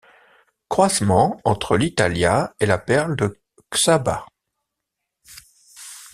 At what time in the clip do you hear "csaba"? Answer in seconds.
3.71-4.25